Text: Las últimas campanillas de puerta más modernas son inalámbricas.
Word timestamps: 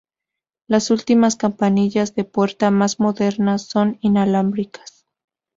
Las 0.65 0.89
últimas 0.89 1.35
campanillas 1.35 2.15
de 2.15 2.23
puerta 2.23 2.71
más 2.71 2.99
modernas 2.99 3.67
son 3.67 3.99
inalámbricas. 4.01 5.05